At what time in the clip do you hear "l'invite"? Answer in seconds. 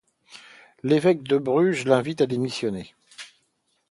1.85-2.21